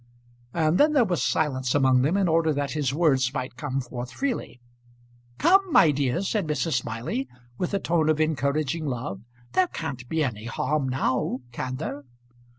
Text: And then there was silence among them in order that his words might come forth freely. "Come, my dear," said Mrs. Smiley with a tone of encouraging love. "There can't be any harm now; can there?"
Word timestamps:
And 0.55 0.79
then 0.79 0.93
there 0.93 1.05
was 1.05 1.21
silence 1.23 1.75
among 1.75 2.01
them 2.01 2.17
in 2.17 2.27
order 2.27 2.51
that 2.53 2.71
his 2.71 2.91
words 2.91 3.31
might 3.35 3.55
come 3.55 3.79
forth 3.79 4.11
freely. 4.11 4.59
"Come, 5.37 5.61
my 5.71 5.91
dear," 5.91 6.23
said 6.23 6.47
Mrs. 6.47 6.73
Smiley 6.81 7.27
with 7.59 7.75
a 7.75 7.79
tone 7.79 8.09
of 8.09 8.19
encouraging 8.19 8.87
love. 8.87 9.21
"There 9.51 9.67
can't 9.67 10.09
be 10.09 10.23
any 10.23 10.45
harm 10.45 10.89
now; 10.89 11.41
can 11.51 11.75
there?" 11.75 12.03